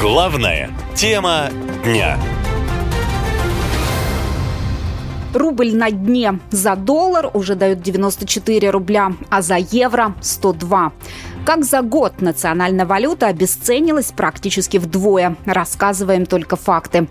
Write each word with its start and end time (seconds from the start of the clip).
Главная 0.00 0.70
тема 0.94 1.48
дня. 1.82 2.16
Рубль 5.34 5.74
на 5.74 5.90
дне. 5.90 6.38
За 6.50 6.76
доллар 6.76 7.30
уже 7.34 7.56
дают 7.56 7.80
94 7.82 8.70
рубля, 8.70 9.12
а 9.28 9.42
за 9.42 9.56
евро 9.56 10.14
102. 10.20 10.92
Как 11.44 11.64
за 11.64 11.82
год 11.82 12.20
национальная 12.20 12.86
валюта 12.86 13.26
обесценилась 13.26 14.12
практически 14.12 14.76
вдвое. 14.76 15.34
Рассказываем 15.44 16.26
только 16.26 16.54
факты. 16.54 17.08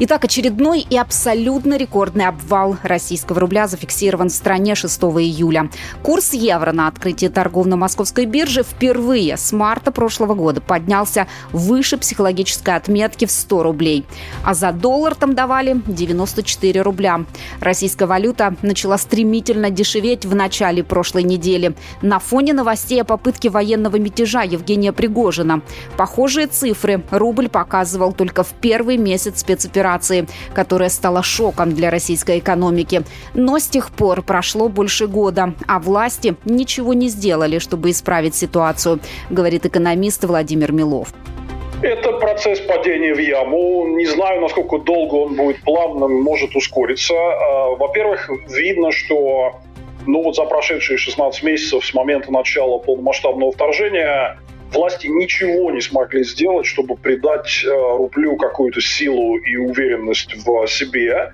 Итак, 0.00 0.24
очередной 0.24 0.80
и 0.80 0.96
абсолютно 0.96 1.76
рекордный 1.76 2.26
обвал 2.26 2.76
российского 2.82 3.38
рубля 3.38 3.68
зафиксирован 3.68 4.28
в 4.28 4.32
стране 4.32 4.74
6 4.74 5.00
июля. 5.02 5.70
Курс 6.02 6.32
евро 6.32 6.72
на 6.72 6.88
открытии 6.88 7.28
торгов 7.28 7.66
на 7.66 7.76
московской 7.76 8.24
бирже 8.24 8.64
впервые 8.64 9.36
с 9.36 9.52
марта 9.52 9.92
прошлого 9.92 10.34
года 10.34 10.60
поднялся 10.60 11.28
выше 11.52 11.96
психологической 11.96 12.74
отметки 12.74 13.24
в 13.24 13.30
100 13.30 13.62
рублей. 13.62 14.04
А 14.44 14.54
за 14.54 14.72
доллар 14.72 15.14
там 15.14 15.36
давали 15.36 15.80
94 15.86 16.82
рубля. 16.82 17.20
Российская 17.60 18.06
валюта 18.06 18.56
начала 18.62 18.98
стремительно 18.98 19.70
дешеветь 19.70 20.26
в 20.26 20.34
начале 20.34 20.82
прошлой 20.82 21.22
недели 21.22 21.76
на 22.02 22.18
фоне 22.18 22.52
новостей 22.52 23.00
о 23.00 23.04
попытке 23.04 23.48
военного 23.48 23.94
мятежа 23.94 24.42
Евгения 24.42 24.92
Пригожина. 24.92 25.62
Похожие 25.96 26.48
цифры 26.48 27.04
рубль 27.12 27.48
показывал 27.48 28.12
только 28.12 28.42
в 28.42 28.54
первый 28.60 28.96
месяц 28.96 29.38
спецоперации 29.38 29.83
операции, 29.84 30.26
которая 30.54 30.88
стала 30.88 31.22
шоком 31.22 31.74
для 31.74 31.90
российской 31.90 32.38
экономики. 32.38 33.02
Но 33.34 33.58
с 33.58 33.66
тех 33.66 33.90
пор 33.90 34.22
прошло 34.22 34.68
больше 34.68 35.06
года, 35.06 35.54
а 35.66 35.78
власти 35.78 36.36
ничего 36.44 36.94
не 36.94 37.08
сделали, 37.08 37.58
чтобы 37.58 37.90
исправить 37.90 38.34
ситуацию, 38.34 39.00
говорит 39.30 39.66
экономист 39.66 40.24
Владимир 40.24 40.72
Милов. 40.72 41.08
Это 41.82 42.12
процесс 42.12 42.60
падения 42.60 43.14
в 43.14 43.18
яму. 43.18 43.86
Не 43.96 44.06
знаю, 44.06 44.40
насколько 44.40 44.78
долго 44.78 45.16
он 45.16 45.34
будет 45.34 45.60
плавным, 45.62 46.22
может 46.22 46.56
ускориться. 46.56 47.14
А, 47.14 47.76
во-первых, 47.76 48.30
видно, 48.48 48.90
что 48.90 49.60
ну 50.06 50.22
вот 50.22 50.36
за 50.36 50.44
прошедшие 50.44 50.96
16 50.96 51.42
месяцев 51.42 51.84
с 51.84 51.92
момента 51.94 52.32
начала 52.32 52.78
полномасштабного 52.78 53.52
вторжения 53.52 54.38
власти 54.74 55.06
ничего 55.06 55.70
не 55.70 55.80
смогли 55.80 56.24
сделать, 56.24 56.66
чтобы 56.66 56.96
придать 56.96 57.64
э, 57.64 57.68
рублю 57.68 58.36
какую-то 58.36 58.80
силу 58.80 59.36
и 59.36 59.56
уверенность 59.56 60.34
в 60.34 60.66
себе. 60.66 61.32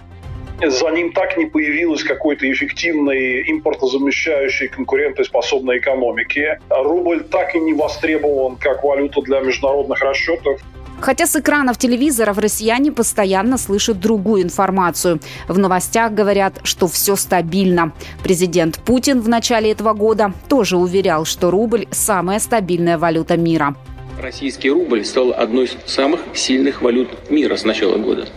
За 0.63 0.91
ним 0.91 1.13
так 1.13 1.39
не 1.39 1.47
появилась 1.47 2.05
какой-то 2.05 2.51
эффективной 2.51 3.51
импортозамещающей 3.51 4.69
конкурентоспособной 4.69 5.79
экономики. 5.79 6.59
Рубль 6.69 7.25
так 7.25 7.55
и 7.55 7.61
не 7.61 7.73
востребован 7.73 8.57
как 8.57 8.85
валюта 8.85 9.23
для 9.23 9.41
международных 9.41 10.03
расчетов. 10.03 10.61
Хотя 11.01 11.27
с 11.27 11.35
экранов 11.35 11.79
телевизоров 11.79 12.39
россияне 12.39 12.93
постоянно 12.93 13.57
слышат 13.57 13.99
другую 13.99 14.43
информацию. 14.43 15.21
В 15.49 15.59
новостях 15.59 16.13
говорят, 16.13 16.61
что 16.63 16.89
все 16.89 17.17
стабильно. 17.17 17.93
Президент 18.23 18.79
Путин 18.79 19.21
в 19.21 19.29
начале 19.29 19.73
этого 19.73 19.95
года 19.95 20.33
тоже 20.49 20.77
уверял, 20.77 21.25
что 21.25 21.51
рубль– 21.51 21.87
самая 21.91 22.39
стабильная 22.39 22.99
валюта 22.99 23.37
мира. 23.37 23.75
Российский 24.21 24.71
рубль 24.71 25.05
стал 25.05 25.33
одной 25.33 25.65
из 25.65 25.77
самых 25.87 26.21
сильных 26.35 26.83
валют 26.83 27.31
мира 27.31 27.57
с 27.57 27.65
начала 27.65 27.97
года. 27.97 28.29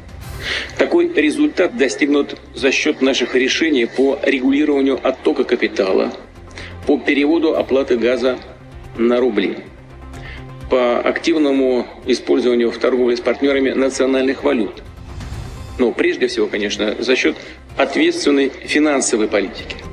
Такой 0.77 1.11
результат 1.14 1.77
достигнут 1.77 2.39
за 2.55 2.72
счет 2.72 3.02
наших 3.02 3.36
решений 3.36 3.86
по 3.86 4.17
регулированию 4.23 5.00
оттока 5.02 5.44
капитала, 5.44 6.14
по 6.88 6.98
переводу 6.98 7.55
оплаты 7.55 7.98
газа 7.98 8.38
на 8.98 9.20
рубли– 9.20 9.58
по 10.69 11.00
активному 11.00 11.88
использованию 12.06 12.72
в 12.72 12.78
торговле 12.78 13.17
с 13.17 13.19
партнерами 13.19 13.72
национальных 13.72 14.44
валют. 14.44 14.83
Но 15.80 15.92
прежде 15.92 16.28
всего, 16.28 16.47
конечно, 16.47 16.95
за 17.00 17.16
счет 17.16 17.36
ответственной 17.77 18.49
финансовой 18.49 19.27
политики– 19.27 19.77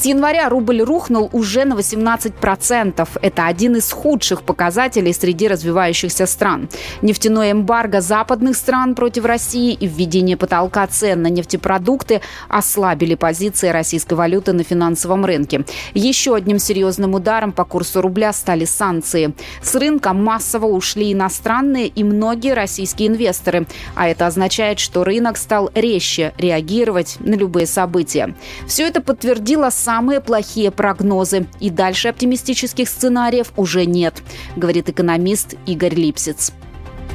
с 0.00 0.06
января 0.06 0.48
рубль 0.48 0.80
рухнул 0.80 1.28
уже 1.30 1.66
на 1.66 1.74
18%. 1.74 3.06
Это 3.20 3.46
один 3.46 3.76
из 3.76 3.92
худших 3.92 4.44
показателей 4.44 5.12
среди 5.12 5.46
развивающихся 5.46 6.24
стран. 6.24 6.70
Нефтяное 7.02 7.52
эмбарго 7.52 8.00
западных 8.00 8.56
стран 8.56 8.94
против 8.94 9.26
России 9.26 9.74
и 9.74 9.86
введение 9.86 10.38
потолка 10.38 10.86
цен 10.86 11.20
на 11.20 11.26
нефтепродукты 11.26 12.22
ослабили 12.48 13.14
позиции 13.14 13.68
российской 13.68 14.14
валюты 14.14 14.54
на 14.54 14.62
финансовом 14.62 15.26
рынке. 15.26 15.66
Еще 15.92 16.34
одним 16.34 16.58
серьезным 16.58 17.12
ударом 17.12 17.52
по 17.52 17.66
курсу 17.66 18.00
рубля 18.00 18.32
стали 18.32 18.64
санкции. 18.64 19.34
С 19.62 19.74
рынка 19.74 20.14
массово 20.14 20.64
ушли 20.64 21.12
иностранные 21.12 21.88
и 21.88 22.04
многие 22.04 22.54
российские 22.54 23.08
инвесторы. 23.08 23.66
А 23.94 24.08
это 24.08 24.26
означает, 24.26 24.78
что 24.78 25.04
рынок 25.04 25.36
стал 25.36 25.70
резче 25.74 26.32
реагировать 26.38 27.18
на 27.20 27.34
любые 27.34 27.66
события. 27.66 28.34
Все 28.66 28.86
это 28.86 29.02
подтвердило 29.02 29.68
самые 29.90 30.20
плохие 30.20 30.70
прогнозы. 30.70 31.46
И 31.58 31.68
дальше 31.68 32.06
оптимистических 32.08 32.88
сценариев 32.88 33.48
уже 33.56 33.86
нет, 33.86 34.14
говорит 34.54 34.88
экономист 34.88 35.56
Игорь 35.66 35.94
Липсиц. 35.94 36.52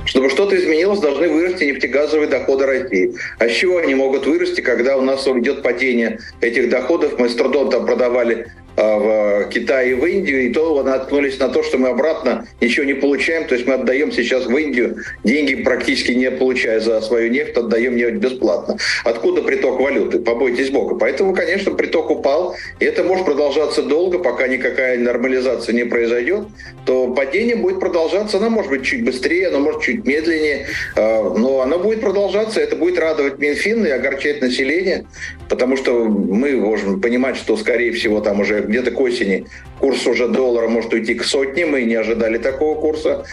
Чтобы 0.04 0.30
что-то 0.30 0.58
изменилось, 0.58 1.00
должны 1.00 1.30
вырасти 1.30 1.64
нефтегазовые 1.64 2.28
доходы 2.28 2.66
России. 2.66 3.16
А 3.40 3.48
с 3.48 3.54
чего 3.54 3.78
они 3.78 3.96
могут 3.96 4.28
вырасти, 4.28 4.60
когда 4.60 4.98
у 4.98 5.02
нас 5.02 5.26
идет 5.26 5.64
падение 5.64 6.20
этих 6.42 6.70
доходов? 6.70 7.18
Мы 7.18 7.30
с 7.30 7.36
трудом 7.36 7.72
там 7.72 7.86
продавали 7.86 8.52
а, 8.76 8.98
в 8.98 9.25
Китай 9.50 9.92
и 9.92 9.94
в 9.94 10.06
Индию, 10.06 10.46
и 10.46 10.54
то 10.54 10.84
наткнулись 10.84 11.40
на 11.40 11.50
то, 11.50 11.64
что 11.64 11.78
мы 11.78 11.90
обратно 11.90 12.48
ничего 12.62 12.86
не 12.86 12.94
получаем. 12.94 13.46
То 13.46 13.56
есть 13.56 13.68
мы 13.68 13.76
отдаем 13.76 14.12
сейчас 14.12 14.46
в 14.46 14.58
Индию 14.58 14.98
деньги 15.24 15.56
практически 15.56 16.12
не 16.12 16.32
получая 16.32 16.80
за 16.80 17.02
свою 17.02 17.30
нефть, 17.30 17.58
отдаем 17.58 17.96
нефть 17.96 18.16
бесплатно. 18.16 18.78
Откуда 19.04 19.42
приток 19.42 19.80
валюты? 19.80 20.20
Побойтесь 20.20 20.70
Бога. 20.70 20.96
Поэтому, 20.96 21.34
конечно, 21.34 21.74
приток 21.74 22.10
упал, 22.10 22.56
и 22.80 22.86
это 22.86 23.04
может 23.04 23.26
продолжаться 23.26 23.84
долго, 23.84 24.20
пока 24.20 24.48
никакая 24.48 24.98
нормализация 24.98 25.74
не 25.74 25.84
произойдет, 25.84 26.48
то 26.86 27.08
падение 27.14 27.56
будет 27.56 27.80
продолжаться, 27.80 28.38
оно 28.38 28.50
может 28.50 28.72
быть 28.72 28.84
чуть 28.84 29.04
быстрее, 29.04 29.48
оно 29.48 29.60
может 29.60 29.82
чуть 29.82 30.06
медленнее, 30.06 30.68
а, 30.96 31.34
но 31.36 31.62
оно 31.62 31.80
будет 31.80 32.02
продолжаться, 32.02 32.62
это 32.62 32.76
будет 32.76 33.00
радовать 33.00 33.40
Минфин 33.40 33.86
и 33.86 33.90
огорчать 33.90 34.42
население, 34.42 35.06
потому 35.50 35.78
что 35.78 36.06
мы 36.06 36.56
можем 36.58 37.02
понимать, 37.02 37.36
что, 37.36 37.58
скорее 37.58 37.92
всего, 37.92 38.22
там 38.22 38.40
уже 38.40 38.62
где-то 38.62 38.92
к 38.92 39.00
осени 39.00 39.35
курс 39.80 40.08
уже 40.08 40.28
доллара 40.28 40.68
может 40.68 40.94
уйти 40.94 41.16
к 41.16 41.24
сотне. 41.24 41.66
Мы 41.66 41.84
не 41.84 41.96
ожидали 41.96 42.38
такого 42.38 42.80
курса. 42.80 43.26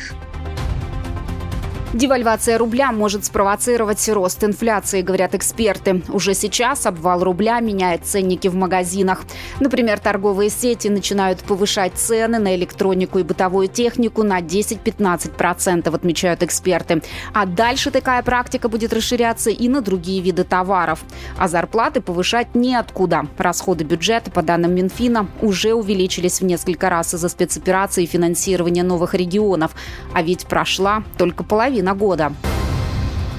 Девальвация 1.93 2.57
рубля 2.57 2.91
может 2.91 3.27
спровоцировать 3.27 4.09
рост 4.09 4.43
инфляции, 4.43 5.03
говорят 5.03 5.35
эксперты. 5.35 6.03
Уже 6.09 6.33
сейчас 6.33 6.87
обвал 6.87 7.23
рубля 7.23 7.61
меняет 7.61 8.07
ценники 8.07 8.49
в 8.49 8.55
магазинах. 8.55 9.25
Например, 9.61 9.99
торговые 9.99 10.49
сети 10.49 10.89
начинают 10.89 11.41
повышать 11.41 11.93
цены 11.97 12.39
на 12.39 12.57
электронику 12.57 13.19
и 13.19 13.23
бытовую 13.23 13.69
технику 13.69 14.23
на 14.23 14.41
10-15%, 14.41 15.95
отмечают 15.95 16.43
эксперты. 16.43 17.03
А 17.35 17.45
дальше 17.45 17.91
такая 17.91 18.23
практика 18.23 18.71
будет 18.71 18.95
расширяться 18.95 19.51
и 19.51 19.69
на 19.69 19.83
другие 19.83 20.23
виды 20.23 20.45
товаров. 20.45 21.05
А 21.37 21.47
зарплаты 21.47 22.01
повышать 22.01 22.55
неоткуда. 22.55 23.27
Расходы 23.37 23.85
бюджета, 23.85 24.31
по 24.31 24.41
данным 24.41 24.75
Минфина, 24.75 25.29
уже 25.43 25.75
увеличились 25.75 26.41
в 26.41 26.45
несколько 26.47 26.89
раз 26.89 27.13
из-за 27.13 27.29
спецоперации 27.29 28.05
и 28.05 28.07
финансирования 28.07 28.83
новых 28.83 29.13
регионов. 29.13 29.73
А 30.15 30.23
ведь 30.23 30.47
прошла 30.47 31.05
только 31.19 31.45
половина 31.45 31.82
половина 31.83 31.95
года. 31.95 32.33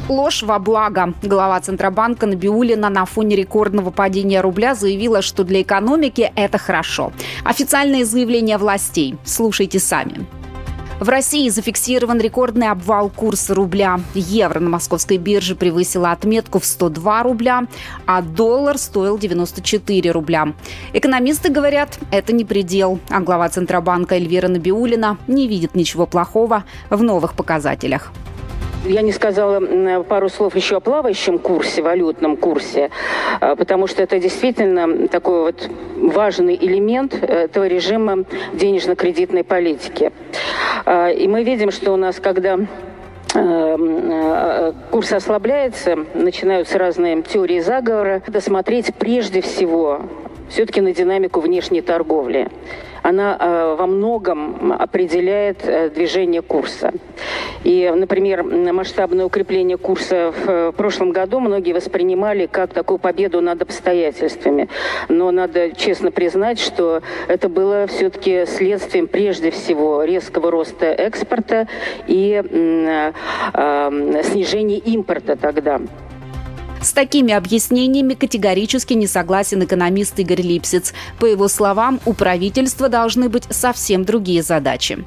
Ложь 0.09 0.43
во 0.43 0.59
благо. 0.59 1.13
Глава 1.23 1.61
Центробанка 1.61 2.25
Набиулина 2.25 2.89
на 2.89 3.05
фоне 3.05 3.35
рекордного 3.37 3.89
падения 3.89 4.41
рубля 4.41 4.75
заявила, 4.75 5.21
что 5.21 5.43
для 5.43 5.61
экономики 5.61 6.31
это 6.35 6.57
хорошо. 6.57 7.13
Официальные 7.45 8.05
заявления 8.05 8.57
властей. 8.57 9.15
Слушайте 9.23 9.79
сами. 9.79 10.25
В 10.99 11.09
России 11.09 11.49
зафиксирован 11.49 12.19
рекордный 12.19 12.69
обвал 12.69 13.09
курса 13.09 13.55
рубля. 13.55 13.99
Евро 14.13 14.59
на 14.59 14.69
московской 14.69 15.17
бирже 15.17 15.55
превысила 15.55 16.11
отметку 16.11 16.59
в 16.59 16.66
102 16.66 17.23
рубля, 17.23 17.63
а 18.05 18.22
доллар 18.22 18.78
стоил 18.78 19.17
94 19.17 20.11
рубля. 20.11 20.53
Экономисты 20.93 21.49
говорят, 21.49 21.97
это 22.11 22.34
не 22.34 22.46
предел, 22.46 22.99
а 23.09 23.19
глава 23.22 23.49
Центробанка 23.49 24.16
Эльвира 24.16 24.47
Набиулина 24.47 25.17
не 25.28 25.47
видит 25.47 25.75
ничего 25.75 26.05
плохого 26.05 26.63
в 26.89 27.01
новых 27.03 27.34
показателях. 27.34 28.11
Я 28.85 29.02
не 29.02 29.14
сказала 29.14 30.03
пару 30.03 30.28
слов 30.28 30.56
еще 30.58 30.78
о 30.78 30.80
плавающем 30.82 31.40
курсе, 31.40 31.82
валютном 31.82 32.35
курсе, 32.35 32.90
а, 33.40 33.56
потому 33.56 33.88
что 33.88 34.03
это 34.03 34.20
действительно 34.20 35.08
такой 35.08 35.41
вот 35.41 35.70
важный 35.96 36.56
элемент 36.56 37.14
этого 37.14 37.66
режима 37.66 38.26
денежно-кредитной 38.53 39.46
политики. 39.46 40.12
А, 40.85 41.09
и 41.09 41.30
мы 41.30 41.44
видим, 41.44 41.72
что 41.72 41.94
у 41.94 41.96
нас, 41.96 42.20
когда 42.20 42.59
а, 43.34 44.74
курс 44.91 45.14
ослабляется, 45.14 46.00
начинаются 46.14 46.78
разные 46.78 47.22
теории 47.22 47.62
заговора. 47.62 48.22
Надо 48.28 48.41
смотреть 48.41 48.94
прежде 48.96 49.40
всего 49.40 50.02
все-таки 50.50 50.82
на 50.82 50.94
динамику 50.94 51.40
внешней 51.40 51.82
торговли. 51.82 52.50
Она 53.03 53.38
э, 53.40 53.76
во 53.78 53.85
многом 53.85 54.72
определяет 54.73 55.59
э, 55.66 55.90
движение 55.90 56.41
курса. 56.41 56.91
И, 57.64 57.91
например, 57.96 58.44
масштабное 58.44 59.26
укрепление 59.26 59.78
курса 59.78 60.34
в 60.46 60.72
прошлом 60.72 61.11
году 61.11 61.40
многие 61.40 61.73
воспринимали 61.73 62.47
как 62.47 62.73
такую 62.73 62.97
победу 62.97 63.41
над 63.41 63.61
обстоятельствами. 63.61 64.70
Но 65.09 65.32
надо 65.32 65.72
честно 65.72 66.11
признать, 66.11 66.59
что 66.59 67.02
это 67.28 67.50
было 67.50 67.88
все-таки 67.88 68.46
следствием 68.46 69.08
прежде 69.08 69.52
всего 69.52 70.03
резкого 70.03 70.49
роста 70.49 70.88
экспорта 70.88 71.67
и 72.08 72.41
снижения 74.23 74.78
импорта 74.78 75.35
тогда. 75.35 75.79
С 76.84 76.91
такими 76.91 77.34
объяснениями 77.34 78.14
категорически 78.14 78.94
не 78.94 79.08
согласен 79.08 79.64
экономист 79.64 80.20
Игорь 80.20 80.41
Липсиц. 80.41 80.94
По 81.18 81.26
его 81.26 81.47
словам, 81.47 82.02
у 82.06 82.14
правительства 82.14 82.90
должны 82.90 83.30
быть 83.30 83.44
совсем 83.50 84.03
другие 84.03 84.44
задачи. 84.44 84.97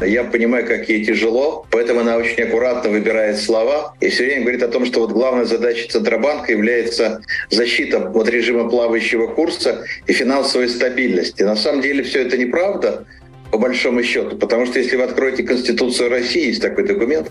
Я 0.00 0.22
понимаю, 0.24 0.66
как 0.66 0.88
ей 0.88 1.04
тяжело, 1.04 1.66
поэтому 1.70 2.00
она 2.00 2.16
очень 2.16 2.44
аккуратно 2.44 2.90
выбирает 2.90 3.38
слова 3.38 3.94
и 4.00 4.08
все 4.08 4.24
время 4.24 4.42
говорит 4.42 4.62
о 4.62 4.68
том, 4.68 4.86
что 4.86 5.00
вот 5.00 5.10
главная 5.10 5.46
задача 5.46 5.88
Центробанка 5.88 6.52
является 6.52 7.22
защита 7.50 8.08
от 8.14 8.28
режима 8.28 8.68
плавающего 8.68 9.26
курса 9.26 9.84
и 10.06 10.12
финансовой 10.12 10.68
стабильности. 10.68 11.42
На 11.42 11.56
самом 11.56 11.80
деле 11.80 12.04
все 12.04 12.22
это 12.22 12.36
неправда 12.36 13.04
по 13.50 13.58
большому 13.58 14.02
счету. 14.02 14.36
Потому 14.36 14.66
что 14.66 14.78
если 14.78 14.96
вы 14.96 15.04
откроете 15.04 15.42
Конституцию 15.42 16.10
России, 16.10 16.48
есть 16.48 16.62
такой 16.62 16.84
документ, 16.84 17.30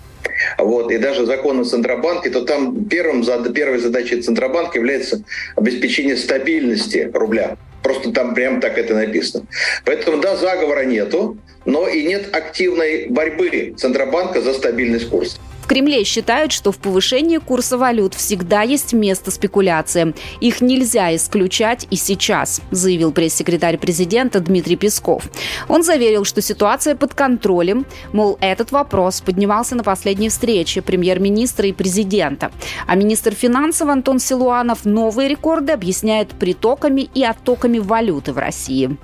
вот, 0.58 0.92
и 0.92 0.98
даже 0.98 1.26
закон 1.26 1.60
о 1.60 1.66
Центробанке, 1.66 2.30
то 2.30 2.42
там 2.42 2.86
первым, 2.86 3.24
первой 3.54 3.80
задачей 3.80 4.22
Центробанка 4.22 4.78
является 4.78 5.24
обеспечение 5.56 6.18
стабильности 6.18 7.10
рубля. 7.14 7.58
Просто 7.84 8.12
там 8.12 8.34
прям 8.34 8.62
так 8.62 8.78
это 8.78 8.96
написано. 8.96 9.46
Поэтому, 9.86 10.18
да, 10.18 10.36
заговора 10.36 10.86
нету, 10.86 11.38
но 11.66 11.88
и 11.88 12.04
нет 12.04 12.36
активной 12.36 13.08
борьбы 13.10 13.76
Центробанка 13.78 14.42
за 14.42 14.54
стабильность 14.54 15.10
курса. 15.10 15.38
В 15.66 15.68
Кремле 15.68 16.04
считают, 16.04 16.52
что 16.52 16.72
в 16.72 16.78
повышении 16.78 17.40
курса 17.40 17.80
валют 17.80 18.14
всегда 18.14 18.62
есть 18.62 18.94
место 18.94 19.32
спекуляциям. 19.32 20.14
Их 20.40 20.62
нельзя 20.62 21.16
исключать 21.16 21.88
и 21.90 21.96
сейчас, 21.96 22.62
заявил 22.70 23.12
пресс-секретарь 23.12 23.80
президента 23.80 24.40
Дмитрий 24.42 24.76
Песков. 24.76 25.24
Он 25.68 25.82
заверил, 25.82 26.24
что 26.24 26.40
ситуация 26.44 26.94
под 26.94 27.16
контролем, 27.16 27.88
мол, 28.14 28.38
этот 28.42 28.72
вопрос 28.72 29.22
поднимался 29.22 29.74
на 29.74 29.84
последней 29.84 30.30
встрече 30.30 30.84
премьер-министра 30.84 31.68
и 31.68 31.74
президента. 31.74 32.52
А 32.86 32.94
министр 32.94 33.34
финансов 33.34 33.90
Антон 33.90 34.20
Силуанов 34.20 34.86
новые 34.86 35.30
рекорды 35.30 35.72
объясняет 35.72 36.30
притоками 36.30 37.10
и 37.16 37.24
оттоками 37.24 37.80
валюты 37.80 38.34
в 38.34 38.38
России. 38.38 38.96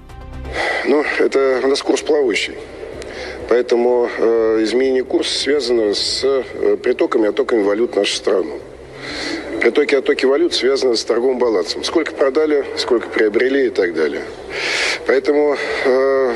Ну, 0.85 1.03
это 1.17 1.61
у 1.63 1.67
нас 1.67 1.81
курс 1.81 2.03
плавающий. 2.03 2.53
Поэтому 3.51 4.09
э, 4.17 4.59
изменение 4.63 5.03
курса 5.03 5.37
связано 5.37 5.93
с 5.93 6.23
э, 6.23 6.77
притоками 6.77 7.25
и 7.25 7.27
оттоками 7.27 7.61
валют 7.63 7.91
в 7.91 7.95
нашу 7.97 8.15
страну. 8.15 8.61
Притоки 9.59 9.93
и 9.93 9.97
оттоки 9.97 10.23
валют 10.25 10.53
связаны 10.53 10.95
с 10.95 11.03
торговым 11.03 11.37
балансом. 11.37 11.83
Сколько 11.83 12.13
продали, 12.13 12.65
сколько 12.77 13.09
приобрели 13.09 13.67
и 13.67 13.69
так 13.69 13.93
далее. 13.93 14.21
Поэтому 15.05 15.57
э, 15.83 16.35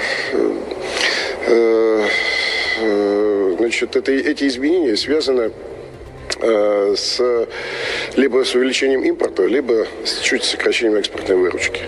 э, 1.47 2.05
э, 2.81 3.55
значит, 3.59 3.95
это, 3.95 4.11
эти 4.11 4.45
изменения 4.49 4.97
связаны 4.97 5.51
с, 6.41 7.47
либо 8.17 8.43
с 8.43 8.55
увеличением 8.55 9.03
импорта, 9.03 9.45
либо 9.45 9.87
с 10.03 10.19
чуть 10.19 10.43
сокращением 10.43 10.97
экспортной 10.97 11.37
выручки. 11.37 11.83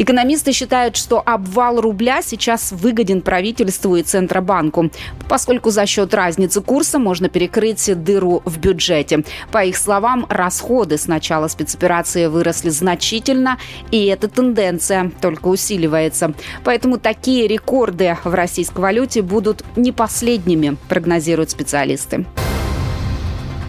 Экономисты 0.00 0.52
считают, 0.52 0.96
что 0.96 1.22
обвал 1.22 1.78
рубля 1.78 2.22
сейчас 2.22 2.72
выгоден 2.72 3.20
правительству 3.20 3.96
и 3.96 4.02
Центробанку, 4.02 4.90
поскольку 5.28 5.68
за 5.68 5.84
счет 5.84 6.14
разницы 6.14 6.62
курса 6.62 6.98
можно 6.98 7.28
перекрыть 7.28 8.02
дыру 8.02 8.40
в 8.46 8.58
бюджете. 8.58 9.24
По 9.52 9.62
их 9.62 9.76
словам, 9.76 10.24
расходы 10.30 10.96
с 10.96 11.06
начала 11.06 11.48
спецоперации 11.48 12.28
выросли 12.28 12.70
значительно, 12.70 13.58
и 13.90 14.06
эта 14.06 14.28
тенденция 14.28 15.12
только 15.20 15.48
усиливается. 15.48 16.32
Поэтому 16.64 16.96
такие 16.96 17.46
рекорды 17.46 18.16
в 18.24 18.32
российской 18.32 18.80
валюте 18.80 19.20
будут 19.20 19.62
не 19.76 19.92
последними, 19.92 20.78
прогнозируют 20.88 21.50
специалисты. 21.50 22.24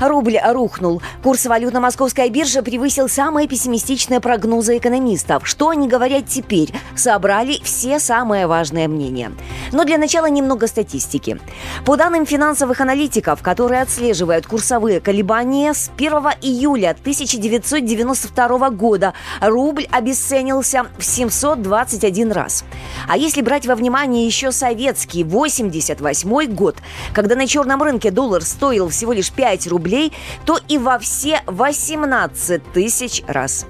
Рубль 0.02 0.40
рухнул. 0.44 1.00
Курс 1.22 1.46
валют 1.46 1.74
на 1.74 1.80
московской 1.80 2.32
бирже 2.32 2.64
превысил 2.64 3.08
самые 3.08 3.48
пессимистичные 3.48 4.20
прогнозы 4.20 4.80
экономистов. 4.80 5.48
Что 5.48 5.70
они 5.70 5.88
говорят 5.88 6.26
теперь? 6.26 6.74
Собрали 6.96 7.60
все 7.64 8.00
самые 8.00 8.48
важные 8.48 8.88
мнения. 8.88 9.32
Но 9.72 9.84
для 9.84 10.00
начала 10.00 10.26
немного 10.26 10.66
статистики. 10.66 11.40
По 11.86 11.98
данным 11.98 12.26
финансовых 12.26 12.82
аналитиков, 12.82 13.44
которые 13.44 13.82
отслеживают 13.82 14.48
курсовые 14.48 15.02
колебания, 15.02 15.72
с 15.76 15.92
1 15.96 16.12
июля 16.42 16.98
1992 17.00 18.70
года 18.72 19.14
рубль 19.40 19.86
обесценился 19.92 20.88
в 20.98 21.06
721 21.06 22.32
раз. 22.32 22.66
А 23.08 23.18
если 23.18 23.42
брать 23.42 23.68
во 23.68 23.76
внимание 23.76 24.26
еще 24.26 24.52
советский 24.52 25.24
88 25.24 26.56
год, 26.56 26.78
когда 27.14 27.36
на 27.36 27.46
черном 27.46 27.84
рынке 27.84 28.10
доллар 28.10 28.42
стоил 28.42 28.90
всего 28.90 29.14
лишь 29.14 29.32
5 29.32 29.68
рублей, 29.68 29.91
рублей, 29.92 30.14
то 30.46 30.58
и 30.68 30.78
во 30.78 31.00
все 31.00 31.42
18 31.48 32.72
тысяч 32.74 33.24
раз. 33.28 33.66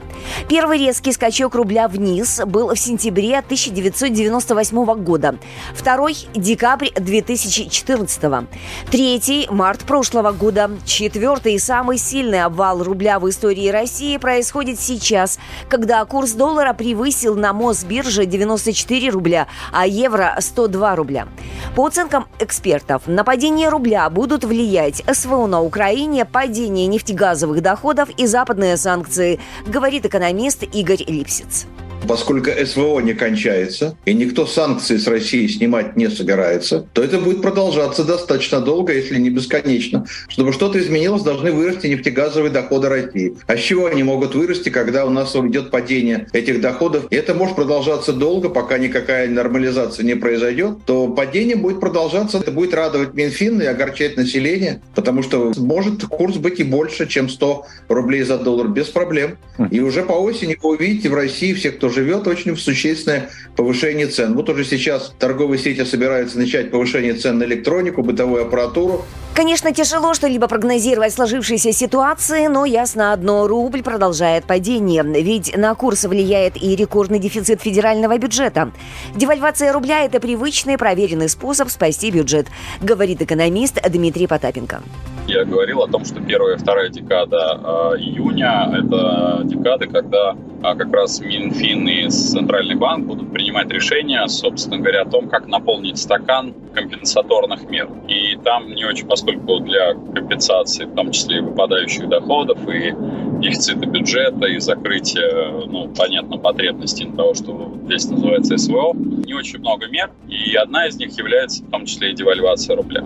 Первый 0.48 0.78
резкий 0.78 1.12
скачок 1.12 1.56
рубля 1.56 1.88
вниз 1.88 2.42
был 2.46 2.70
в 2.70 2.78
сентябре 2.78 3.40
1998 3.40 5.04
года, 5.04 5.36
второй– 5.74 6.16
декабрь 6.36 6.90
2014, 6.96 8.48
третий– 8.90 9.48
март 9.50 9.82
прошлого 9.82 10.32
года, 10.32 10.70
четвертый 10.86 11.56
и 11.56 11.60
самый 11.60 11.98
сильный 11.98 12.44
обвал 12.44 12.84
рубля 12.84 13.20
в 13.20 13.30
истории 13.30 13.70
России 13.70 14.18
происходит 14.18 14.80
сейчас, 14.80 15.40
когда 15.70 16.04
курс 16.06 16.32
доллара 16.32 16.74
превысил 16.74 17.36
на 17.36 17.54
Мосбирже 17.54 18.26
94 18.26 19.10
рубля, 19.10 19.48
а 19.72 19.88
евро– 19.88 20.36
102 20.40 20.96
рубля. 20.96 21.28
По 21.76 21.88
оценкам 21.88 22.28
экспертов, 22.40 23.04
на 23.08 23.24
падение 23.24 23.70
рубля 23.70 24.10
будут 24.10 24.44
влиять 24.44 25.04
СВО 25.12 25.48
на 25.48 25.62
Украине, 25.62 26.11
снижение 26.12 26.26
падения 26.26 26.88
нефтегазовых 26.88 27.62
доходов 27.62 28.10
и 28.18 28.26
западные 28.26 28.76
санкции, 28.76 29.40
говорит 29.66 30.06
экономист 30.06 30.64
Игорь 30.64 31.04
Липсиц. 31.08 31.68
Поскольку 32.08 32.50
СВО 32.66 33.00
не 33.00 33.14
кончается, 33.14 33.96
и 34.06 34.14
никто 34.14 34.46
санкции 34.46 34.98
с 34.98 35.08
России 35.08 35.48
снимать 35.48 35.96
не 35.96 36.10
собирается, 36.10 36.86
то 36.94 37.04
это 37.04 37.20
будет 37.20 37.42
продолжаться 37.42 38.04
достаточно 38.04 38.60
долго, 38.60 38.94
если 38.94 39.20
не 39.20 39.30
бесконечно. 39.30 40.06
Чтобы 40.28 40.52
что-то 40.54 40.80
изменилось, 40.80 41.24
должны 41.24 41.52
вырасти 41.52 41.88
нефтегазовые 41.88 42.52
доходы 42.52 42.90
России. 42.90 43.36
А 43.48 43.56
с 43.56 43.60
чего 43.62 43.86
они 43.86 44.04
могут 44.04 44.36
вырасти, 44.36 44.70
когда 44.70 45.06
у 45.06 45.10
нас 45.10 45.36
идет 45.36 45.72
падение 45.72 46.28
этих 46.34 46.62
доходов? 46.62 47.06
И 47.10 47.16
это 47.16 47.34
может 47.34 47.56
продолжаться 47.56 48.14
долго, 48.14 48.50
пока 48.50 48.78
никакая 48.78 49.30
нормализация 49.30 50.04
не 50.04 50.16
произойдет, 50.16 50.80
то 50.86 51.08
падение 51.08 51.56
будет 51.56 51.80
продолжаться. 51.80 52.40
Это 52.40 52.52
будет 52.52 52.74
радовать 52.74 53.14
Минфин 53.14 53.62
и 53.62 53.66
огорчать 53.66 54.18
население, 54.18 54.82
потому 54.96 55.24
что 55.24 55.54
может 55.58 56.04
курс 56.06 56.38
быть 56.38 56.60
и 56.60 56.64
больше, 56.64 57.08
чем 57.08 57.30
100 57.30 57.66
рублей 57.90 58.24
за 58.24 58.38
доллар 58.38 58.68
без 58.68 58.88
проблем. 58.88 59.38
И 59.70 59.80
уже 59.80 60.04
по 60.04 60.14
осени 60.14 60.58
вы 60.62 60.72
увидите 60.72 61.10
в 61.10 61.14
России 61.14 61.54
все, 61.54 61.72
кто 61.72 61.91
живет 61.92 62.28
очень 62.28 62.58
существенное 62.58 63.30
повышение 63.56 64.08
цен. 64.08 64.36
Вот 64.36 64.50
уже 64.50 64.64
сейчас 64.64 65.14
торговые 65.20 65.60
сети 65.60 65.84
собираются 65.84 66.38
начать 66.38 66.72
повышение 66.72 67.14
цен 67.14 67.38
на 67.38 67.44
электронику, 67.44 68.02
бытовую 68.02 68.44
аппаратуру. 68.44 69.06
Конечно, 69.34 69.74
тяжело 69.74 70.14
что-либо 70.14 70.48
прогнозировать 70.48 71.14
сложившейся 71.14 71.72
ситуации, 71.72 72.48
но 72.48 72.66
ясно 72.66 73.14
одно, 73.14 73.48
рубль 73.48 73.82
продолжает 73.82 74.44
падение. 74.44 75.04
Ведь 75.04 75.56
на 75.56 75.74
курс 75.74 76.04
влияет 76.04 76.62
и 76.62 76.76
рекордный 76.76 77.20
дефицит 77.20 77.62
федерального 77.62 78.18
бюджета. 78.18 78.72
Девальвация 79.16 79.72
рубля– 79.72 80.02
это 80.06 80.20
привычный 80.20 80.78
проверенный 80.78 81.30
способ 81.30 81.70
спасти 81.70 82.12
бюджет, 82.12 82.48
говорит 82.82 83.22
экономист 83.22 83.80
Дмитрий 83.90 84.28
Потапенко. 84.28 84.82
Я 85.28 85.46
говорил 85.46 85.82
о 85.82 85.88
том, 85.88 86.04
что 86.04 86.20
первая 86.20 86.56
и 86.56 86.58
вторая 86.58 86.90
декада 86.90 87.60
э, 87.64 88.00
июня– 88.00 88.70
это 88.74 89.42
декады, 89.44 89.88
когда 89.88 90.36
э, 90.36 90.76
как 90.76 90.92
раз 90.94 91.22
Минфин 91.22 91.88
и 91.88 92.10
Центральный 92.10 92.76
банк 92.76 93.06
будут 93.06 93.32
принимать 93.32 93.70
решения, 93.70 94.28
собственно 94.28 94.78
говоря, 94.78 95.04
о 95.04 95.06
том, 95.06 95.30
как 95.30 95.48
наполнить 95.48 96.00
стакан 96.00 96.54
компенсаторных 96.74 97.70
мер. 97.70 97.88
И 98.08 98.36
там 98.44 98.74
не 98.74 98.84
очень, 98.84 99.08
поскольку 99.08 99.60
для 99.60 99.94
компенсации, 99.94 100.86
в 100.86 100.96
том 100.96 101.12
числе 101.12 101.38
и 101.38 101.42
выпадающих 101.42 102.10
доходов, 102.10 102.58
и 102.68 102.94
дефицита 103.42 103.86
бюджета, 103.86 104.48
и 104.48 104.60
закрытия, 104.60 105.52
ну, 105.68 105.88
понятно, 105.96 106.38
потребностей 106.38 107.12
того, 107.16 107.36
что 107.36 107.74
здесь 107.86 108.10
называется 108.10 108.58
СВО, 108.58 108.94
не 108.96 109.34
очень 109.34 109.60
много 109.60 109.88
мер, 109.88 110.12
и 110.28 110.56
одна 110.56 110.88
из 110.88 110.98
них 110.98 111.18
является 111.18 111.64
в 111.64 111.70
том 111.70 111.86
числе 111.86 112.12
и 112.12 112.16
девальвация 112.16 112.76
рубля. 112.76 113.04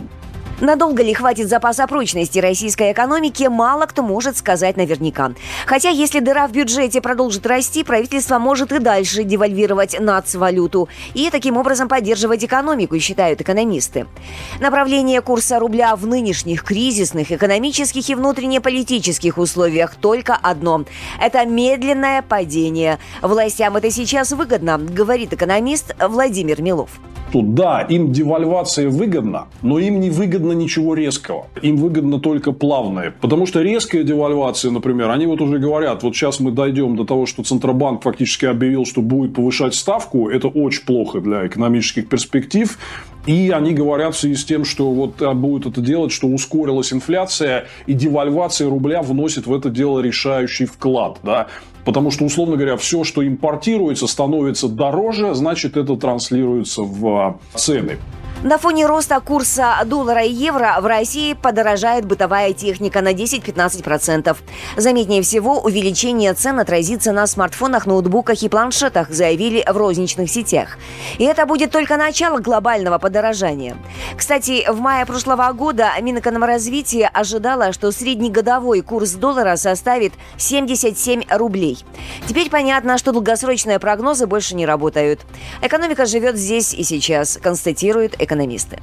Надолго 0.61 1.03
ли 1.03 1.13
хватит 1.13 1.49
запаса 1.49 1.85
прочности 1.85 2.39
российской 2.39 2.93
экономики, 2.93 3.43
мало 3.43 3.85
кто 3.87 4.01
может 4.01 4.37
сказать 4.37 4.77
наверняка. 4.77 5.33
Хотя, 5.65 5.89
если 5.89 6.21
дыра 6.21 6.47
в 6.47 6.53
бюджете 6.53 7.01
продолжит 7.01 7.45
расти, 7.45 7.83
правительство 7.83 8.39
может 8.39 8.71
и 8.71 8.79
дальше 8.79 9.23
девальвировать 9.23 9.99
нацвалюту 9.99 10.87
и 11.13 11.29
таким 11.29 11.57
образом 11.57 11.89
поддерживать 11.89 12.45
экономику, 12.45 12.97
считают 12.99 13.41
экономисты. 13.41 14.07
Направление 14.61 15.21
курса 15.21 15.59
рубля 15.59 15.93
в 15.97 16.07
нынешних 16.07 16.63
кризисных 16.63 17.33
экономических 17.33 18.09
и 18.09 18.15
внутреннеполитических 18.15 19.37
условиях 19.37 19.95
только 19.95 20.35
одно– 20.41 20.85
это 21.21 21.45
медленное 21.45 22.21
падение. 22.21 22.99
Властям 23.21 23.75
это 23.75 23.91
сейчас 23.91 24.31
выгодно, 24.31 24.77
говорит 24.77 25.33
экономист 25.33 25.93
Владимир 25.99 26.61
Милов 26.61 26.91
что 27.35 27.41
да, 27.41 27.81
им 27.81 28.13
девальвация 28.13 28.89
выгодна, 28.89 29.47
но 29.61 29.77
им 29.77 29.99
не 29.99 30.09
выгодно 30.09 30.53
ничего 30.53 30.93
резкого. 30.93 31.47
Им 31.61 31.75
выгодно 31.75 32.21
только 32.21 32.53
плавное. 32.53 33.13
Потому 33.19 33.45
что 33.45 33.61
резкая 33.61 34.03
девальвация, 34.03 34.71
например, 34.71 35.09
они 35.09 35.25
вот 35.25 35.41
уже 35.41 35.59
говорят, 35.59 36.03
вот 36.03 36.15
сейчас 36.15 36.39
мы 36.39 36.51
дойдем 36.51 36.95
до 36.95 37.03
того, 37.03 37.25
что 37.25 37.43
Центробанк 37.43 38.03
фактически 38.03 38.45
объявил, 38.45 38.85
что 38.85 39.01
будет 39.01 39.33
повышать 39.33 39.75
ставку. 39.75 40.29
Это 40.29 40.47
очень 40.47 40.85
плохо 40.85 41.19
для 41.19 41.45
экономических 41.45 42.07
перспектив. 42.07 42.77
И 43.25 43.49
они 43.49 43.73
говорят 43.73 44.15
в 44.15 44.19
связи 44.19 44.35
с 44.35 44.45
тем, 44.45 44.65
что 44.65 44.91
вот 44.91 45.21
а, 45.21 45.33
будут 45.33 45.71
это 45.71 45.81
делать, 45.81 46.11
что 46.11 46.27
ускорилась 46.27 46.93
инфляция, 46.93 47.67
и 47.87 47.93
девальвация 47.93 48.69
рубля 48.69 49.01
вносит 49.01 49.47
в 49.47 49.53
это 49.53 49.69
дело 49.69 49.99
решающий 49.99 50.65
вклад. 50.65 51.17
Да? 51.23 51.47
Потому 51.85 52.11
что, 52.11 52.25
условно 52.25 52.55
говоря, 52.55 52.77
все, 52.77 53.03
что 53.03 53.25
импортируется, 53.25 54.07
становится 54.07 54.67
дороже, 54.67 55.33
значит, 55.33 55.77
это 55.77 55.95
транслируется 55.95 56.83
в 56.83 57.07
а, 57.07 57.39
цены. 57.55 57.97
На 58.43 58.59
фоне 58.59 58.85
роста 58.85 59.19
курса 59.21 59.75
доллара 59.85 60.23
и 60.23 60.31
евро 60.31 60.77
в 60.79 60.85
России 60.85 61.33
подорожает 61.33 62.05
бытовая 62.05 62.53
техника 62.53 63.01
на 63.01 63.11
10-15%. 63.11 64.37
Заметнее 64.77 65.21
всего, 65.23 65.59
увеличение 65.59 66.33
цен 66.33 66.59
отразится 66.59 67.11
на 67.11 67.25
смартфонах, 67.25 67.87
ноутбуках 67.87 68.43
и 68.43 68.49
планшетах, 68.49 69.09
заявили 69.09 69.63
в 69.67 69.75
розничных 69.75 70.29
сетях. 70.29 70.77
И 71.17 71.23
это 71.23 71.47
будет 71.47 71.71
только 71.71 71.97
начало 71.97 72.39
глобального 72.39 72.99
подорожания. 72.99 73.77
Кстати, 74.15 74.69
в 74.69 74.79
мае 74.79 75.05
прошлого 75.07 75.51
года 75.53 75.89
Минэкономразвитие 75.99 77.07
ожидало, 77.07 77.73
что 77.73 77.91
среднегодовой 77.91 78.81
курс 78.81 79.13
доллара 79.13 79.55
составит 79.55 80.13
77 80.37 81.23
рублей. 81.31 81.79
Теперь 82.27 82.49
понятно, 82.51 82.97
что 82.99 83.11
долгосрочные 83.11 83.79
прогнозы 83.79 84.27
больше 84.27 84.55
не 84.55 84.65
работают. 84.65 85.21
Экономика 85.63 86.05
живет 86.05 86.35
здесь 86.35 86.73
и 86.73 86.83
сейчас, 86.83 87.39
констатирует 87.41 88.21
экономисты. 88.25 88.79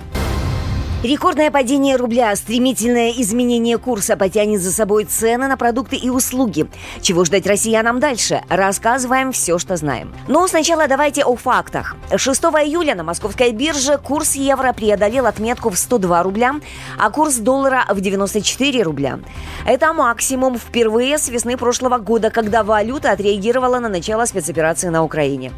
Рекордное 1.03 1.51
падение 1.51 1.97
рубля, 1.97 2.37
стремительное 2.37 3.11
изменение 3.11 3.77
курса 3.77 4.17
потянет 4.17 4.61
за 4.61 4.71
собой 4.71 5.05
цены 5.05 5.49
на 5.49 5.57
продукты 5.57 5.97
и 5.97 6.09
услуги. 6.11 6.69
Чего 7.01 7.25
ждать 7.25 7.45
россиянам 7.45 7.99
дальше? 7.99 8.43
Рассказываем 8.49 9.33
все, 9.33 9.59
что 9.59 9.75
знаем. 9.75 10.15
Но 10.29 10.47
сначала 10.47 10.87
давайте 10.87 11.25
о 11.25 11.35
фактах. 11.35 11.97
6 12.15 12.43
июля 12.45 12.95
на 12.95 13.03
московской 13.03 13.51
бирже 13.51 13.99
курс 13.99 14.37
евро 14.37 14.73
преодолел 14.73 15.27
отметку 15.27 15.71
в 15.71 15.77
102 15.77 16.23
рубля, 16.23 16.55
а 16.97 17.11
курс 17.11 17.39
доллара 17.39 17.85
в 17.89 18.01
94 18.01 18.83
рубля. 18.85 19.19
Это 19.67 19.93
максимум 19.93 20.57
впервые 20.57 21.19
с 21.19 21.29
весны 21.29 21.57
прошлого 21.57 21.99
года, 21.99 22.31
когда 22.31 22.63
валюта 22.63 23.11
отреагировала 23.11 23.81
на 23.81 23.89
начало 23.89 24.25
спецоперации 24.25 24.87
на 24.87 25.03
Украине. 25.03 25.51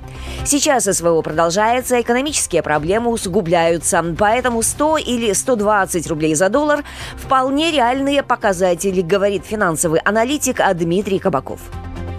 Сейчас 0.46 0.84
СВО 0.84 1.20
продолжается, 1.20 2.00
экономические 2.00 2.62
проблемы 2.62 3.10
усугубляются, 3.10 4.02
поэтому 4.18 4.62
100 4.62 4.96
или 4.96 5.33
120 5.34 6.06
рублей 6.08 6.34
за 6.34 6.48
доллар– 6.48 6.84
вполне 7.16 7.70
реальные 7.70 8.22
показатели, 8.22 9.00
говорит 9.00 9.44
финансовый 9.44 10.00
аналитик 10.00 10.60
Дмитрий 10.74 11.18
Кабаков. 11.18 11.60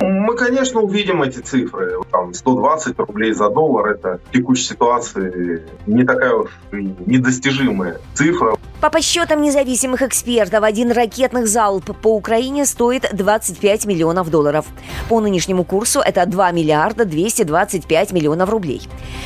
Мы, 0.01 0.35
конечно, 0.35 0.81
увидим 0.81 1.23
эти 1.23 1.39
цифры. 1.39 2.01
Там 2.11 2.33
120 2.33 2.99
рублей 2.99 3.33
за 3.33 3.49
доллар– 3.49 3.87
это 3.91 4.19
в 4.25 4.31
текущей 4.31 4.65
ситуации 4.65 5.63
не 5.85 6.03
такая 6.03 6.33
уж 6.33 6.49
недостижимая 6.71 7.99
цифра. 8.13 8.54
По 8.81 8.89
подсчетам 8.89 9.41
независимых 9.41 10.01
экспертов, 10.01 10.63
один 10.63 10.91
ракетных 10.91 11.47
залп 11.47 11.97
по 12.01 12.15
Украине 12.15 12.65
стоит 12.65 13.09
25 13.11 13.85
миллионов 13.85 14.29
долларов. 14.29 14.65
По 15.07 15.21
нынешнему 15.21 15.63
курсу 15.63 16.01
это 16.01 16.25
2 16.25 16.51
миллиарда 16.51 17.05
225 17.05 18.11
миллионов 18.11 18.49
рублей. 18.49 18.81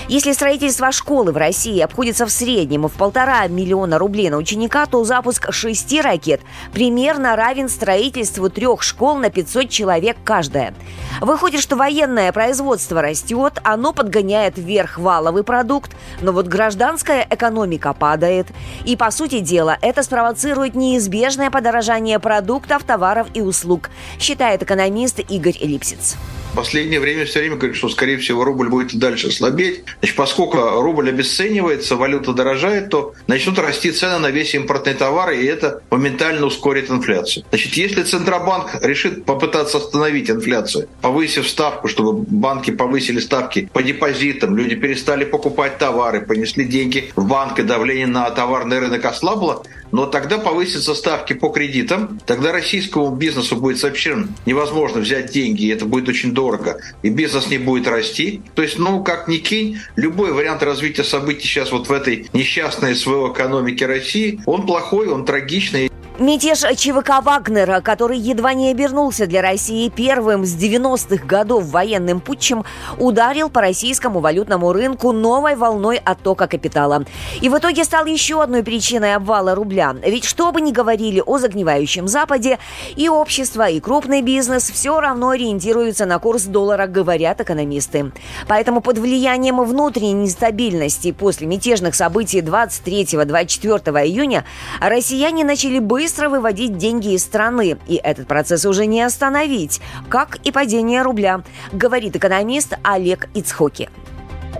Если 0.07 0.33
строительство 0.33 0.91
школы 0.91 1.31
в 1.31 1.37
России 1.37 1.79
обходится 1.79 2.25
в 2.25 2.31
среднем 2.31 2.87
в 2.87 2.93
полтора 2.93 3.47
миллиона 3.47 3.97
рублей 3.97 4.29
на 4.29 4.37
ученика, 4.37 4.85
то 4.85 5.03
запуск 5.03 5.51
шести 5.51 5.99
ракет 5.99 6.41
примерно 6.71 7.35
равен 7.35 7.69
строительству 7.69 8.49
трех 8.49 8.83
школ 8.83 9.17
на 9.17 9.29
500 9.29 9.69
человек 9.69 10.17
каждая. 10.23 10.73
Выходит, 11.21 11.61
что 11.61 11.75
военное 11.75 12.31
производство 12.31 13.01
растет, 13.01 13.59
оно 13.63 13.91
подгоняет 13.91 14.57
вверх 14.57 14.97
валовый 14.97 15.43
продукт, 15.43 15.91
но 16.21 16.31
вот 16.31 16.47
гражданская 16.47 17.27
экономика 17.29 17.93
падает. 17.93 18.47
И, 18.85 18.95
по 18.95 19.11
сути 19.11 19.39
дела, 19.39 19.77
это 19.81 20.01
спровоцирует 20.03 20.75
неизбежное 20.75 21.51
подорожание 21.51 22.19
продуктов, 22.19 22.83
товаров 22.83 23.27
и 23.33 23.41
услуг, 23.41 23.89
считает 24.19 24.63
экономист 24.63 25.19
Игорь 25.19 25.57
Элипсиц. 25.59 26.15
Последнее 26.55 26.99
время 26.99 27.25
все 27.25 27.39
время 27.39 27.57
говорят, 27.57 27.77
что, 27.77 27.89
скорее 27.89 28.17
всего, 28.17 28.43
рубль 28.43 28.69
будет 28.69 28.97
дальше 28.97 29.31
слабеть. 29.31 29.83
Значит, 29.99 30.15
поскольку 30.15 30.57
рубль 30.81 31.09
обесценивается, 31.09 31.95
валюта 31.95 32.33
дорожает, 32.33 32.89
то 32.89 33.13
начнут 33.27 33.59
расти 33.59 33.91
цены 33.91 34.17
на 34.17 34.31
весь 34.31 34.55
импортный 34.55 34.95
товар, 34.95 35.31
и 35.31 35.45
это 35.45 35.81
моментально 35.91 36.47
ускорит 36.47 36.89
инфляцию. 36.89 37.45
Значит, 37.49 37.73
если 37.73 38.01
Центробанк 38.01 38.81
решит 38.81 39.25
попытаться 39.25 39.77
остановить 39.77 40.29
инфляцию, 40.29 40.89
повысив 41.09 41.49
ставку, 41.49 41.87
чтобы 41.87 42.23
банки 42.27 42.69
повысили 42.69 43.19
ставки 43.19 43.67
по 43.73 43.81
депозитам, 43.81 44.55
люди 44.55 44.75
перестали 44.75 45.25
покупать 45.25 45.79
товары, 45.79 46.21
понесли 46.21 46.65
деньги 46.65 47.11
в 47.15 47.27
банк, 47.27 47.59
и 47.59 47.63
давление 47.63 48.05
на 48.05 48.29
товарный 48.29 48.77
рынок 48.77 49.05
ослабло, 49.05 49.63
но 49.91 50.05
тогда 50.05 50.37
повысятся 50.37 50.95
ставки 50.95 51.33
по 51.33 51.49
кредитам, 51.49 52.19
тогда 52.25 52.51
российскому 52.51 53.11
бизнесу 53.11 53.55
будет 53.55 53.79
совершенно 53.79 54.27
невозможно 54.45 55.01
взять 55.01 55.31
деньги, 55.31 55.65
и 55.65 55.69
это 55.69 55.85
будет 55.85 56.09
очень 56.09 56.33
дорого, 56.33 56.79
и 57.03 57.09
бизнес 57.09 57.49
не 57.49 57.57
будет 57.57 57.87
расти. 57.87 58.41
То 58.55 58.61
есть, 58.61 58.77
ну, 58.79 59.03
как 59.03 59.27
ни 59.27 59.37
кинь, 59.37 59.79
любой 59.95 60.33
вариант 60.33 60.63
развития 60.63 61.03
событий 61.03 61.47
сейчас 61.47 61.71
вот 61.71 61.87
в 61.87 61.91
этой 61.91 62.27
несчастной 62.33 62.95
СВО 62.95 63.31
экономике 63.33 63.85
России, 63.85 64.39
он 64.45 64.65
плохой, 64.65 65.07
он 65.07 65.25
трагичный. 65.25 65.89
Мятеж 66.19 66.59
ЧВК 66.75 67.23
Вагнера, 67.23 67.79
который 67.79 68.17
едва 68.17 68.53
не 68.53 68.71
обернулся 68.71 69.25
для 69.25 69.41
России 69.41 69.87
первым 69.87 70.43
с 70.43 70.53
90-х 70.53 71.25
годов 71.25 71.67
военным 71.67 72.19
путчем, 72.19 72.65
ударил 72.97 73.49
по 73.49 73.61
российскому 73.61 74.19
валютному 74.19 74.73
рынку 74.73 75.13
новой 75.13 75.55
волной 75.55 75.95
оттока 75.95 76.47
капитала. 76.47 77.05
И 77.39 77.47
в 77.47 77.57
итоге 77.57 77.85
стал 77.85 78.05
еще 78.05 78.43
одной 78.43 78.63
причиной 78.63 79.15
обвала 79.15 79.55
рубля. 79.55 79.78
Ведь 80.05 80.25
что 80.25 80.51
бы 80.51 80.61
ни 80.61 80.71
говорили 80.71 81.21
о 81.25 81.37
загнивающем 81.37 82.07
Западе, 82.07 82.59
и 82.95 83.07
общество, 83.09 83.69
и 83.69 83.79
крупный 83.79 84.21
бизнес 84.21 84.69
все 84.69 84.99
равно 84.99 85.29
ориентируются 85.29 86.05
на 86.05 86.19
курс 86.19 86.43
доллара, 86.43 86.87
говорят 86.87 87.41
экономисты. 87.41 88.11
Поэтому 88.47 88.81
под 88.81 88.97
влиянием 88.97 89.63
внутренней 89.63 90.13
нестабильности 90.13 91.11
после 91.11 91.47
мятежных 91.47 91.95
событий 91.95 92.41
23-24 92.41 94.05
июня 94.05 94.45
россияне 94.81 95.43
начали 95.45 95.79
быстро 95.79 96.29
выводить 96.29 96.77
деньги 96.77 97.13
из 97.13 97.23
страны, 97.23 97.77
и 97.87 97.95
этот 97.95 98.27
процесс 98.27 98.65
уже 98.65 98.85
не 98.85 99.01
остановить, 99.01 99.81
как 100.09 100.37
и 100.43 100.51
падение 100.51 101.01
рубля, 101.01 101.43
говорит 101.71 102.15
экономист 102.15 102.73
Олег 102.83 103.29
Ицхоки. 103.33 103.89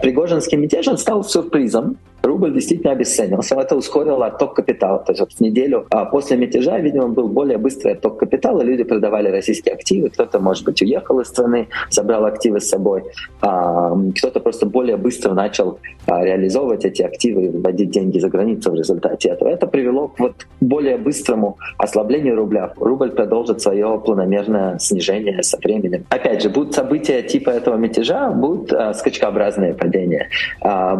Пригожинский 0.02 0.58
мятеж 0.58 0.88
стал 1.00 1.24
сюрпризом 1.24 1.98
рубль 2.30 2.54
действительно 2.54 2.94
обесценился. 2.94 3.56
Это 3.56 3.76
ускорило 3.76 4.28
отток 4.28 4.56
капитала. 4.56 5.00
То 5.00 5.12
есть 5.12 5.20
вот 5.20 5.34
в 5.34 5.42
неделю 5.42 5.86
а 5.90 6.06
после 6.06 6.38
мятежа, 6.38 6.78
видимо, 6.80 7.08
был 7.08 7.28
более 7.28 7.58
быстрый 7.58 7.94
отток 7.94 8.20
капитала. 8.20 8.62
Люди 8.62 8.84
продавали 8.84 9.30
российские 9.30 9.76
активы. 9.76 10.10
Кто-то, 10.10 10.40
может 10.40 10.66
быть, 10.66 10.82
уехал 10.82 11.20
из 11.20 11.28
страны, 11.28 11.68
забрал 11.90 12.26
активы 12.26 12.60
с 12.60 12.70
собой. 12.70 13.04
А, 13.42 13.96
кто-то 14.18 14.40
просто 14.40 14.66
более 14.66 14.98
быстро 14.98 15.34
начал 15.34 15.80
а, 16.06 16.24
реализовывать 16.24 16.86
эти 16.86 17.02
активы 17.02 17.46
и 17.46 17.50
выводить 17.50 17.90
деньги 17.90 18.20
за 18.20 18.30
границу 18.30 18.72
в 18.72 18.76
результате 18.76 19.30
этого. 19.30 19.50
Это 19.50 19.68
привело 19.68 20.08
к 20.08 20.20
вот 20.20 20.48
более 20.62 20.98
быстрому 20.98 21.58
ослаблению 21.78 22.36
рубля. 22.36 22.74
Рубль 22.78 23.10
продолжит 23.10 23.62
свое 23.62 24.02
планомерное 24.06 24.78
снижение 24.80 25.42
со 25.44 25.58
временем. 25.58 26.06
Опять 26.10 26.44
же, 26.44 26.50
будут 26.50 26.74
события 26.74 27.22
типа 27.24 27.50
этого 27.50 27.78
мятежа, 27.78 28.30
будут 28.30 28.72
скачкообразные 28.96 29.74
падения. 29.74 30.30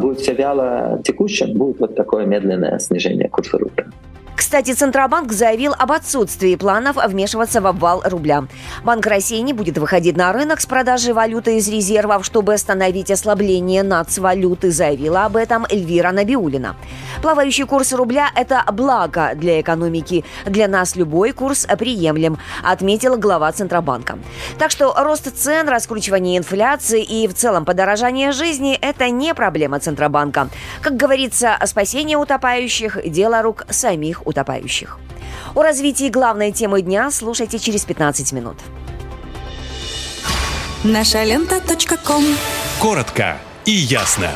Будет 0.02 0.20
все 0.20 0.34
вяло 0.34 1.00
текущем 1.20 1.58
будет 1.58 1.80
вот 1.80 1.96
такое 1.96 2.26
медленное 2.26 2.80
снижение 2.80 3.28
курса 3.28 3.58
рубля. 3.58 3.88
Кстати, 4.40 4.74
Центробанк 4.74 5.34
заявил 5.34 5.76
об 5.78 5.92
отсутствии 5.92 6.56
планов 6.56 6.96
вмешиваться 6.96 7.60
в 7.60 7.68
обвал 7.68 8.02
рубля. 8.06 8.46
Банк 8.86 9.06
России 9.06 9.40
не 9.40 9.52
будет 9.52 9.78
выходить 9.78 10.16
на 10.16 10.32
рынок 10.32 10.62
с 10.62 10.66
продажей 10.66 11.12
валюты 11.12 11.58
из 11.58 11.68
резервов, 11.68 12.26
чтобы 12.26 12.54
остановить 12.54 13.12
ослабление 13.12 13.84
нацвалюты, 13.84 14.72
заявила 14.72 15.26
об 15.26 15.36
этом 15.36 15.66
Эльвира 15.70 16.14
Набиулина. 16.14 16.78
Плавающий 17.22 17.66
курс 17.66 17.92
рубля– 17.92 18.32
это 18.36 18.64
благо 18.72 19.34
для 19.36 19.60
экономики. 19.60 20.24
Для 20.46 20.70
нас 20.70 20.96
любой 20.96 21.34
курс 21.34 21.68
приемлем, 21.78 22.40
отметила 22.64 23.18
глава 23.18 23.52
Центробанка. 23.52 24.20
Так 24.58 24.72
что 24.72 24.96
рост 24.98 25.30
цен, 25.36 25.68
раскручивание 25.68 26.38
инфляции 26.38 27.04
и 27.04 27.28
в 27.28 27.34
целом 27.34 27.66
подорожание 27.66 28.32
жизни– 28.32 28.80
это 28.82 29.10
не 29.10 29.34
проблема 29.34 29.82
Центробанка. 29.82 30.48
Как 30.82 30.96
говорится, 30.96 31.58
спасение 31.66 32.18
утопающих– 32.18 32.98
дело 33.06 33.42
рук 33.42 33.66
самих 33.70 34.26
утопающих. 34.30 34.98
О 35.56 35.62
развитии 35.62 36.10
главной 36.10 36.52
темы 36.52 36.82
дня 36.82 37.12
слушайте 37.12 37.60
через 37.60 37.86
15 37.86 38.32
минут. 38.32 38.58
Наша 40.84 41.24
лента. 41.24 41.60
Коротко 42.80 43.38
и 43.66 43.72
ясно. 43.72 44.32